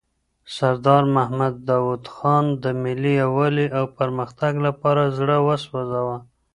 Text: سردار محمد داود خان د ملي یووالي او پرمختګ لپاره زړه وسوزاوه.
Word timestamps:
سردار 0.55 1.03
محمد 1.15 1.53
داود 1.69 2.03
خان 2.15 2.45
د 2.63 2.65
ملي 2.83 3.13
یووالي 3.21 3.67
او 3.77 3.85
پرمختګ 3.99 4.53
لپاره 4.67 5.13
زړه 5.17 5.37
وسوزاوه. 5.47 6.17